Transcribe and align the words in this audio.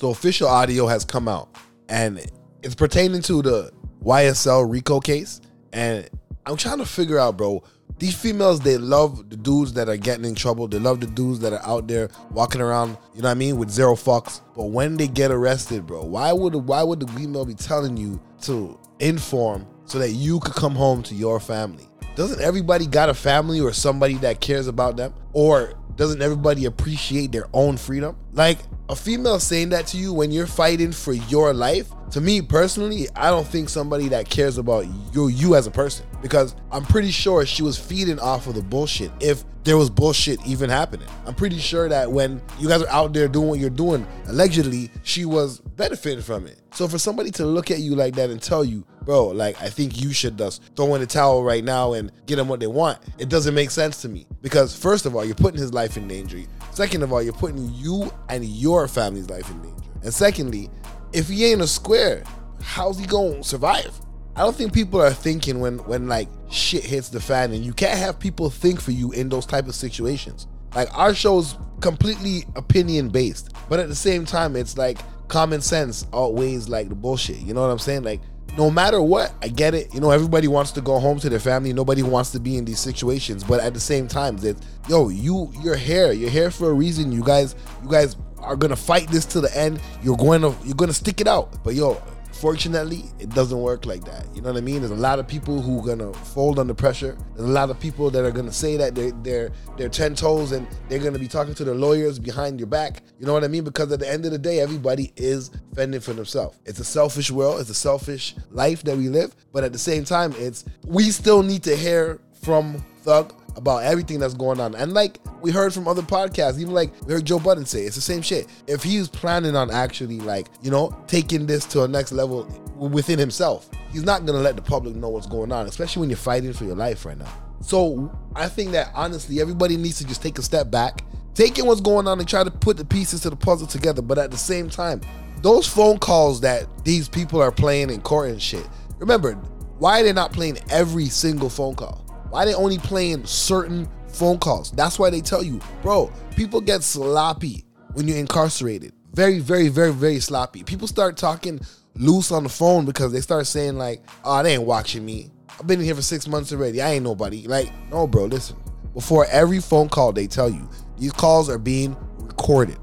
So 0.00 0.08
official 0.08 0.48
audio 0.48 0.86
has 0.86 1.04
come 1.04 1.28
out, 1.28 1.54
and 1.90 2.24
it's 2.62 2.74
pertaining 2.74 3.20
to 3.20 3.42
the 3.42 3.70
YSL 4.02 4.66
RICO 4.66 4.98
case. 4.98 5.42
And 5.74 6.08
I'm 6.46 6.56
trying 6.56 6.78
to 6.78 6.86
figure 6.86 7.18
out, 7.18 7.36
bro. 7.36 7.62
These 7.98 8.14
females, 8.14 8.60
they 8.60 8.78
love 8.78 9.28
the 9.28 9.36
dudes 9.36 9.74
that 9.74 9.90
are 9.90 9.98
getting 9.98 10.24
in 10.24 10.34
trouble. 10.34 10.66
They 10.68 10.78
love 10.78 11.00
the 11.00 11.06
dudes 11.06 11.40
that 11.40 11.52
are 11.52 11.62
out 11.66 11.86
there 11.86 12.08
walking 12.30 12.62
around, 12.62 12.96
you 13.14 13.20
know 13.20 13.28
what 13.28 13.32
I 13.32 13.34
mean, 13.34 13.58
with 13.58 13.68
zero 13.68 13.94
fucks. 13.94 14.40
But 14.56 14.70
when 14.70 14.96
they 14.96 15.06
get 15.06 15.30
arrested, 15.30 15.86
bro, 15.86 16.04
why 16.04 16.32
would 16.32 16.54
why 16.54 16.82
would 16.82 17.00
the 17.00 17.08
female 17.08 17.44
be 17.44 17.52
telling 17.52 17.98
you 17.98 18.18
to 18.44 18.80
inform 19.00 19.66
so 19.84 19.98
that 19.98 20.12
you 20.12 20.40
could 20.40 20.54
come 20.54 20.74
home 20.74 21.02
to 21.02 21.14
your 21.14 21.40
family? 21.40 21.86
Doesn't 22.16 22.40
everybody 22.40 22.86
got 22.86 23.10
a 23.10 23.14
family 23.14 23.60
or 23.60 23.74
somebody 23.74 24.14
that 24.14 24.40
cares 24.40 24.66
about 24.66 24.96
them? 24.96 25.12
Or 25.34 25.74
doesn't 25.96 26.22
everybody 26.22 26.64
appreciate 26.64 27.32
their 27.32 27.48
own 27.52 27.76
freedom? 27.76 28.16
Like 28.32 28.58
a 28.88 28.96
female 28.96 29.40
saying 29.40 29.70
that 29.70 29.86
to 29.88 29.96
you 29.96 30.12
when 30.12 30.30
you're 30.30 30.46
fighting 30.46 30.92
for 30.92 31.12
your 31.12 31.52
life, 31.52 31.90
to 32.12 32.20
me 32.20 32.42
personally, 32.42 33.06
I 33.14 33.30
don't 33.30 33.46
think 33.46 33.68
somebody 33.68 34.08
that 34.08 34.28
cares 34.28 34.58
about 34.58 34.86
you 35.12 35.28
you 35.28 35.54
as 35.54 35.66
a 35.66 35.70
person 35.70 36.06
because 36.22 36.56
I'm 36.72 36.84
pretty 36.84 37.10
sure 37.10 37.46
she 37.46 37.62
was 37.62 37.78
feeding 37.78 38.18
off 38.18 38.46
of 38.46 38.54
the 38.54 38.62
bullshit 38.62 39.10
if 39.20 39.44
there 39.64 39.76
was 39.76 39.90
bullshit 39.90 40.44
even 40.46 40.70
happening. 40.70 41.06
I'm 41.26 41.34
pretty 41.34 41.58
sure 41.58 41.88
that 41.88 42.10
when 42.10 42.42
you 42.58 42.68
guys 42.68 42.82
are 42.82 42.88
out 42.88 43.12
there 43.12 43.28
doing 43.28 43.48
what 43.48 43.58
you're 43.60 43.70
doing, 43.70 44.06
allegedly, 44.26 44.90
she 45.02 45.24
was 45.24 45.60
benefiting 45.60 46.22
from 46.22 46.46
it. 46.46 46.60
So 46.72 46.88
for 46.88 46.98
somebody 46.98 47.30
to 47.32 47.44
look 47.44 47.70
at 47.70 47.80
you 47.80 47.94
like 47.94 48.14
that 48.14 48.30
and 48.30 48.40
tell 48.40 48.64
you, 48.64 48.84
bro, 49.02 49.28
like 49.28 49.60
I 49.60 49.68
think 49.68 50.00
you 50.02 50.12
should 50.12 50.38
just 50.38 50.62
throw 50.76 50.94
in 50.94 51.00
the 51.00 51.06
towel 51.06 51.44
right 51.44 51.62
now 51.64 51.92
and 51.92 52.10
get 52.26 52.36
them 52.36 52.48
what 52.48 52.60
they 52.60 52.66
want, 52.66 52.98
it 53.18 53.28
doesn't 53.28 53.54
make 53.54 53.70
sense 53.70 54.00
to 54.02 54.08
me. 54.08 54.26
Because 54.40 54.74
first 54.76 55.04
of 55.04 55.14
all, 55.14 55.24
you're 55.24 55.34
putting 55.34 55.60
his 55.60 55.74
life 55.74 55.96
in 55.96 56.08
danger. 56.08 56.38
Second 56.70 57.02
of 57.02 57.12
all, 57.12 57.22
you're 57.22 57.32
putting 57.32 57.72
you 57.74 58.10
and 58.30 58.44
your 58.44 58.88
family's 58.88 59.28
life 59.28 59.50
in 59.50 59.60
danger. 59.62 59.90
And 60.02 60.14
secondly, 60.14 60.70
if 61.12 61.28
he 61.28 61.44
ain't 61.46 61.60
a 61.60 61.66
square, 61.66 62.24
how's 62.62 62.98
he 62.98 63.06
gonna 63.06 63.42
survive? 63.42 63.90
I 64.36 64.42
don't 64.42 64.54
think 64.54 64.72
people 64.72 65.00
are 65.00 65.12
thinking 65.12 65.60
when 65.60 65.78
when 65.80 66.08
like 66.08 66.28
shit 66.50 66.84
hits 66.84 67.08
the 67.08 67.20
fan 67.20 67.52
and 67.52 67.64
you 67.64 67.72
can't 67.72 67.98
have 67.98 68.18
people 68.18 68.48
think 68.48 68.80
for 68.80 68.92
you 68.92 69.12
in 69.12 69.28
those 69.28 69.46
type 69.46 69.66
of 69.66 69.74
situations. 69.74 70.46
Like 70.74 70.88
our 70.96 71.14
show's 71.14 71.58
completely 71.80 72.44
opinion 72.56 73.08
based, 73.08 73.52
but 73.68 73.80
at 73.80 73.88
the 73.88 73.94
same 73.94 74.24
time 74.24 74.56
it's 74.56 74.78
like 74.78 74.98
common 75.28 75.60
sense 75.60 76.06
outweighs 76.12 76.68
like 76.68 76.88
the 76.88 76.94
bullshit. 76.94 77.38
You 77.38 77.54
know 77.54 77.62
what 77.62 77.70
I'm 77.70 77.78
saying? 77.78 78.02
Like 78.02 78.20
no 78.56 78.70
matter 78.70 79.00
what, 79.00 79.32
I 79.42 79.48
get 79.48 79.74
it. 79.74 79.92
You 79.94 80.00
know, 80.00 80.10
everybody 80.10 80.48
wants 80.48 80.72
to 80.72 80.80
go 80.80 80.98
home 80.98 81.18
to 81.20 81.28
their 81.28 81.40
family. 81.40 81.72
Nobody 81.72 82.02
wants 82.02 82.30
to 82.32 82.40
be 82.40 82.56
in 82.56 82.64
these 82.64 82.80
situations. 82.80 83.44
But 83.44 83.60
at 83.60 83.74
the 83.74 83.80
same 83.80 84.08
time, 84.08 84.36
that 84.38 84.56
yo, 84.88 85.08
you 85.08 85.52
you're 85.62 85.76
here. 85.76 86.12
You're 86.12 86.30
here 86.30 86.50
for 86.50 86.70
a 86.70 86.72
reason. 86.72 87.12
You 87.12 87.22
guys, 87.22 87.54
you 87.82 87.90
guys 87.90 88.16
are 88.38 88.56
gonna 88.56 88.76
fight 88.76 89.08
this 89.08 89.24
to 89.26 89.40
the 89.40 89.56
end. 89.56 89.80
You're 90.02 90.16
going 90.16 90.42
to 90.42 90.54
you're 90.64 90.74
gonna 90.74 90.92
stick 90.92 91.20
it 91.20 91.28
out. 91.28 91.62
But 91.62 91.74
yo, 91.74 92.02
Fortunately, 92.40 93.04
it 93.18 93.28
doesn't 93.34 93.60
work 93.60 93.84
like 93.84 94.02
that. 94.04 94.24
You 94.34 94.40
know 94.40 94.48
what 94.48 94.56
I 94.56 94.62
mean? 94.62 94.78
There's 94.78 94.90
a 94.92 94.94
lot 94.94 95.18
of 95.18 95.28
people 95.28 95.60
who 95.60 95.80
are 95.80 95.86
gonna 95.94 96.10
fold 96.14 96.58
under 96.58 96.72
pressure. 96.72 97.18
There's 97.36 97.46
a 97.46 97.52
lot 97.52 97.68
of 97.68 97.78
people 97.78 98.08
that 98.10 98.24
are 98.24 98.30
gonna 98.30 98.50
say 98.50 98.78
that 98.78 98.94
they're 98.94 99.10
they're 99.10 99.52
they're 99.76 99.90
ten 99.90 100.14
toes 100.14 100.52
and 100.52 100.66
they're 100.88 101.00
gonna 101.00 101.18
be 101.18 101.28
talking 101.28 101.54
to 101.54 101.64
their 101.64 101.74
lawyers 101.74 102.18
behind 102.18 102.58
your 102.58 102.66
back. 102.66 103.02
You 103.18 103.26
know 103.26 103.34
what 103.34 103.44
I 103.44 103.48
mean? 103.48 103.64
Because 103.64 103.92
at 103.92 104.00
the 104.00 104.10
end 104.10 104.24
of 104.24 104.32
the 104.32 104.38
day, 104.38 104.60
everybody 104.60 105.12
is 105.16 105.50
fending 105.74 106.00
for 106.00 106.14
themselves. 106.14 106.58
It's 106.64 106.78
a 106.80 106.84
selfish 106.84 107.30
world. 107.30 107.60
It's 107.60 107.68
a 107.68 107.74
selfish 107.74 108.34
life 108.50 108.84
that 108.84 108.96
we 108.96 109.10
live. 109.10 109.36
But 109.52 109.62
at 109.62 109.74
the 109.74 109.78
same 109.78 110.04
time, 110.04 110.32
it's 110.38 110.64
we 110.86 111.10
still 111.10 111.42
need 111.42 111.62
to 111.64 111.76
hear 111.76 112.20
from 112.40 112.82
Thug 113.02 113.34
about 113.56 113.84
everything 113.84 114.18
that's 114.18 114.34
going 114.34 114.60
on. 114.60 114.74
And 114.74 114.92
like 114.92 115.18
we 115.40 115.50
heard 115.50 115.72
from 115.72 115.88
other 115.88 116.02
podcasts, 116.02 116.58
even 116.58 116.74
like 116.74 116.92
we 117.06 117.14
heard 117.14 117.24
Joe 117.24 117.38
Budden 117.38 117.66
say, 117.66 117.82
it's 117.82 117.96
the 117.96 118.02
same 118.02 118.22
shit. 118.22 118.46
If 118.66 118.82
he's 118.82 119.08
planning 119.08 119.56
on 119.56 119.70
actually 119.70 120.20
like, 120.20 120.48
you 120.62 120.70
know, 120.70 120.96
taking 121.06 121.46
this 121.46 121.64
to 121.66 121.84
a 121.84 121.88
next 121.88 122.12
level 122.12 122.44
within 122.76 123.18
himself, 123.18 123.68
he's 123.92 124.04
not 124.04 124.26
gonna 124.26 124.38
let 124.38 124.56
the 124.56 124.62
public 124.62 124.94
know 124.94 125.08
what's 125.08 125.26
going 125.26 125.52
on, 125.52 125.66
especially 125.66 126.00
when 126.00 126.10
you're 126.10 126.16
fighting 126.16 126.52
for 126.52 126.64
your 126.64 126.76
life 126.76 127.04
right 127.04 127.18
now. 127.18 127.32
So 127.60 128.10
I 128.34 128.48
think 128.48 128.72
that 128.72 128.90
honestly, 128.94 129.40
everybody 129.40 129.76
needs 129.76 129.98
to 129.98 130.06
just 130.06 130.22
take 130.22 130.38
a 130.38 130.42
step 130.42 130.70
back, 130.70 131.04
take 131.34 131.58
in 131.58 131.66
what's 131.66 131.80
going 131.80 132.06
on 132.06 132.18
and 132.18 132.28
try 132.28 132.42
to 132.42 132.50
put 132.50 132.76
the 132.76 132.84
pieces 132.84 133.20
to 133.22 133.30
the 133.30 133.36
puzzle 133.36 133.66
together. 133.66 134.02
But 134.02 134.18
at 134.18 134.30
the 134.30 134.38
same 134.38 134.70
time, 134.70 135.00
those 135.42 135.66
phone 135.66 135.98
calls 135.98 136.40
that 136.40 136.66
these 136.84 137.08
people 137.08 137.40
are 137.40 137.52
playing 137.52 137.90
in 137.90 138.00
court 138.00 138.30
and 138.30 138.40
shit, 138.40 138.66
remember, 138.98 139.34
why 139.78 140.00
are 140.00 140.04
they 140.04 140.12
not 140.12 140.32
playing 140.32 140.58
every 140.70 141.06
single 141.06 141.48
phone 141.48 141.74
call? 141.74 142.04
Why 142.30 142.44
they 142.44 142.54
only 142.54 142.78
playing 142.78 143.26
certain 143.26 143.88
phone 144.08 144.38
calls? 144.38 144.70
That's 144.72 144.98
why 144.98 145.10
they 145.10 145.20
tell 145.20 145.42
you, 145.42 145.60
bro, 145.82 146.12
people 146.36 146.60
get 146.60 146.82
sloppy 146.82 147.64
when 147.92 148.06
you're 148.06 148.18
incarcerated. 148.18 148.92
Very, 149.12 149.40
very, 149.40 149.68
very, 149.68 149.92
very 149.92 150.20
sloppy. 150.20 150.62
People 150.62 150.86
start 150.86 151.16
talking 151.16 151.60
loose 151.96 152.30
on 152.30 152.44
the 152.44 152.48
phone 152.48 152.84
because 152.84 153.12
they 153.12 153.20
start 153.20 153.46
saying 153.46 153.76
like, 153.76 154.04
oh, 154.24 154.42
they 154.42 154.54
ain't 154.54 154.62
watching 154.62 155.04
me. 155.04 155.30
I've 155.58 155.66
been 155.66 155.80
in 155.80 155.84
here 155.84 155.96
for 155.96 156.02
six 156.02 156.28
months 156.28 156.52
already. 156.52 156.80
I 156.80 156.92
ain't 156.92 157.04
nobody. 157.04 157.46
Like, 157.46 157.72
no, 157.90 158.06
bro, 158.06 158.26
listen. 158.26 158.56
Before 158.94 159.26
every 159.26 159.60
phone 159.60 159.88
call, 159.88 160.12
they 160.12 160.26
tell 160.26 160.48
you 160.48 160.68
these 160.98 161.12
calls 161.12 161.50
are 161.50 161.58
being 161.58 161.96
recorded. 162.18 162.78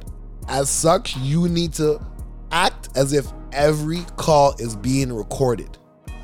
As 0.50 0.70
such, 0.70 1.16
you 1.18 1.48
need 1.48 1.74
to 1.74 2.00
act 2.52 2.90
as 2.96 3.14
if 3.14 3.28
every 3.52 4.04
call 4.18 4.56
is 4.60 4.76
being 4.76 5.12
recorded. 5.12 5.78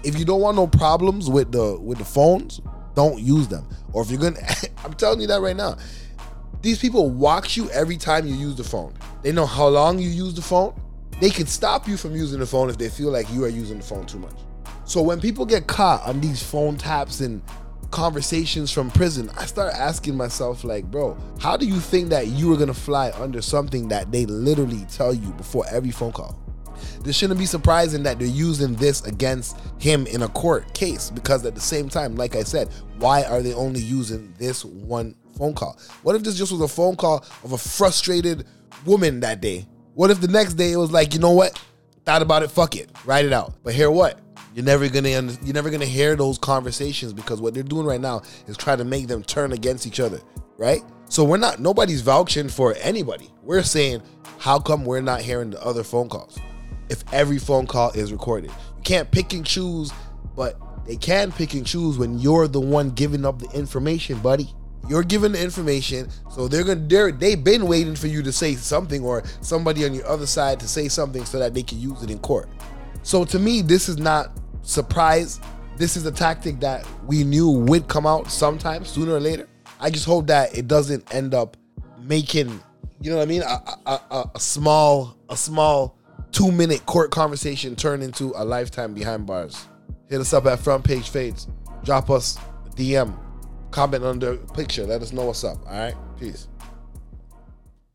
If 0.03 0.19
you 0.19 0.25
don't 0.25 0.41
want 0.41 0.57
no 0.57 0.67
problems 0.67 1.29
with 1.29 1.51
the 1.51 1.79
with 1.79 1.97
the 1.97 2.05
phones, 2.05 2.61
don't 2.95 3.19
use 3.19 3.47
them. 3.47 3.67
Or 3.91 4.01
if 4.01 4.09
you're 4.09 4.19
gonna, 4.19 4.39
I'm 4.83 4.93
telling 4.93 5.21
you 5.21 5.27
that 5.27 5.41
right 5.41 5.55
now. 5.55 5.77
These 6.61 6.79
people 6.79 7.09
watch 7.09 7.57
you 7.57 7.69
every 7.71 7.97
time 7.97 8.25
you 8.25 8.35
use 8.35 8.55
the 8.55 8.63
phone. 8.63 8.93
They 9.21 9.33
know 9.33 9.45
how 9.45 9.67
long 9.67 9.99
you 9.99 10.09
use 10.09 10.33
the 10.33 10.41
phone. 10.41 10.79
They 11.19 11.29
can 11.29 11.45
stop 11.45 11.87
you 11.87 11.97
from 11.97 12.15
using 12.15 12.39
the 12.39 12.45
phone 12.45 12.69
if 12.69 12.77
they 12.77 12.89
feel 12.89 13.11
like 13.11 13.31
you 13.31 13.43
are 13.43 13.49
using 13.49 13.77
the 13.77 13.83
phone 13.83 14.05
too 14.05 14.19
much. 14.19 14.35
So 14.85 15.01
when 15.01 15.19
people 15.19 15.45
get 15.45 15.67
caught 15.67 16.05
on 16.07 16.21
these 16.21 16.41
phone 16.41 16.77
taps 16.77 17.21
and 17.21 17.41
conversations 17.91 18.71
from 18.71 18.89
prison, 18.91 19.29
I 19.37 19.45
start 19.45 19.73
asking 19.73 20.17
myself, 20.17 20.63
like, 20.63 20.89
bro, 20.89 21.17
how 21.39 21.55
do 21.57 21.65
you 21.65 21.79
think 21.79 22.09
that 22.09 22.27
you 22.27 22.51
are 22.53 22.57
gonna 22.57 22.73
fly 22.73 23.11
under 23.11 23.41
something 23.41 23.87
that 23.89 24.11
they 24.11 24.25
literally 24.25 24.85
tell 24.89 25.13
you 25.13 25.31
before 25.33 25.65
every 25.69 25.91
phone 25.91 26.11
call? 26.11 26.42
This 27.03 27.15
shouldn't 27.15 27.39
be 27.39 27.45
surprising 27.45 28.03
that 28.03 28.19
they're 28.19 28.27
using 28.27 28.75
this 28.75 29.01
against 29.05 29.57
him 29.79 30.07
in 30.07 30.23
a 30.23 30.27
court 30.27 30.73
case 30.73 31.09
because 31.09 31.45
at 31.45 31.55
the 31.55 31.61
same 31.61 31.89
time, 31.89 32.15
like 32.15 32.35
I 32.35 32.43
said, 32.43 32.69
why 32.97 33.23
are 33.23 33.41
they 33.41 33.53
only 33.53 33.81
using 33.81 34.33
this 34.37 34.65
one 34.65 35.15
phone 35.37 35.53
call? 35.53 35.77
What 36.03 36.15
if 36.15 36.23
this 36.23 36.37
just 36.37 36.51
was 36.51 36.61
a 36.61 36.67
phone 36.67 36.95
call 36.95 37.25
of 37.43 37.51
a 37.51 37.57
frustrated 37.57 38.45
woman 38.85 39.19
that 39.21 39.41
day? 39.41 39.67
What 39.93 40.11
if 40.11 40.21
the 40.21 40.27
next 40.27 40.55
day 40.55 40.71
it 40.71 40.77
was 40.77 40.91
like, 40.91 41.13
you 41.13 41.19
know 41.19 41.31
what? 41.31 41.61
Thought 42.05 42.21
about 42.21 42.43
it, 42.43 42.51
fuck 42.51 42.75
it, 42.75 42.89
write 43.05 43.25
it 43.25 43.33
out. 43.33 43.53
But 43.63 43.73
hear 43.73 43.89
what? 43.91 44.19
You're 44.53 44.65
never 44.65 44.87
gonna 44.87 45.09
you're 45.09 45.53
never 45.53 45.71
gonna 45.71 45.85
hear 45.85 46.15
those 46.15 46.37
conversations 46.37 47.11
because 47.11 47.41
what 47.41 47.53
they're 47.53 47.63
doing 47.63 47.87
right 47.87 48.01
now 48.01 48.21
is 48.47 48.55
trying 48.55 48.77
to 48.77 48.85
make 48.85 49.07
them 49.07 49.23
turn 49.23 49.51
against 49.51 49.87
each 49.87 49.99
other, 49.99 50.19
right? 50.57 50.81
So 51.09 51.23
we're 51.23 51.37
not 51.37 51.59
nobody's 51.59 52.01
vouching 52.01 52.49
for 52.49 52.75
anybody. 52.79 53.31
We're 53.41 53.63
saying, 53.63 54.03
how 54.37 54.59
come 54.59 54.85
we're 54.85 55.01
not 55.01 55.21
hearing 55.21 55.51
the 55.51 55.63
other 55.63 55.83
phone 55.83 56.07
calls? 56.07 56.37
If 56.93 57.03
every 57.11 57.39
phone 57.39 57.67
call 57.67 57.89
is 57.91 58.11
recorded. 58.11 58.51
You 58.77 58.83
can't 58.83 59.11
pick 59.11 59.33
and 59.33 59.45
choose, 59.45 59.91
but 60.35 60.57
they 60.85 60.95
can 60.95 61.31
pick 61.31 61.53
and 61.53 61.65
choose 61.65 61.97
when 61.97 62.19
you're 62.19 62.47
the 62.47 62.61
one 62.61 62.91
giving 62.91 63.25
up 63.25 63.39
the 63.39 63.49
information, 63.49 64.19
buddy. 64.19 64.47
You're 64.87 65.03
giving 65.03 65.31
the 65.31 65.41
information, 65.41 66.09
so 66.29 66.49
they're 66.49 66.65
gonna 66.65 66.85
they're 66.87 67.11
they've 67.11 67.41
been 67.41 67.67
waiting 67.67 67.95
for 67.95 68.07
you 68.07 68.21
to 68.21 68.33
say 68.33 68.55
something 68.55 69.01
or 69.01 69.23
somebody 69.39 69.85
on 69.85 69.93
your 69.93 70.05
other 70.05 70.25
side 70.25 70.59
to 70.59 70.67
say 70.67 70.89
something 70.89 71.23
so 71.23 71.39
that 71.39 71.53
they 71.53 71.63
can 71.63 71.79
use 71.79 72.03
it 72.03 72.11
in 72.11 72.19
court. 72.19 72.49
So 73.01 73.23
to 73.25 73.39
me, 73.39 73.61
this 73.61 73.87
is 73.87 73.97
not 73.97 74.37
surprise. 74.61 75.39
This 75.77 75.95
is 75.95 76.05
a 76.05 76.11
tactic 76.11 76.59
that 76.59 76.85
we 77.07 77.23
knew 77.23 77.49
would 77.49 77.87
come 77.87 78.05
out 78.05 78.29
sometime 78.29 78.83
sooner 78.83 79.13
or 79.13 79.21
later. 79.21 79.47
I 79.79 79.89
just 79.89 80.05
hope 80.05 80.27
that 80.27 80.57
it 80.57 80.67
doesn't 80.67 81.13
end 81.15 81.33
up 81.33 81.55
making, 82.01 82.61
you 83.01 83.09
know 83.09 83.17
what 83.17 83.23
I 83.23 83.25
mean, 83.25 83.41
a, 83.41 83.59
a, 83.85 84.01
a, 84.11 84.31
a 84.35 84.39
small 84.39 85.17
a 85.29 85.37
small 85.37 85.97
two 86.33 86.51
minute 86.51 86.85
court 86.85 87.11
conversation 87.11 87.75
turn 87.75 88.01
into 88.01 88.33
a 88.35 88.43
lifetime 88.43 88.93
behind 88.93 89.25
bars. 89.25 89.67
Hit 90.09 90.19
us 90.19 90.33
up 90.33 90.45
at 90.47 90.59
Front 90.59 90.83
Page 90.83 91.09
Fades. 91.09 91.47
Drop 91.83 92.09
us 92.09 92.37
a 92.65 92.69
DM. 92.71 93.17
Comment 93.71 94.03
under 94.03 94.37
picture. 94.37 94.85
Let 94.85 95.01
us 95.01 95.13
know 95.13 95.25
what's 95.25 95.43
up. 95.43 95.57
All 95.65 95.71
right. 95.77 95.95
Peace. 96.19 96.47